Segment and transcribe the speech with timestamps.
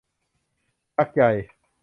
[0.95, 1.21] ชักใย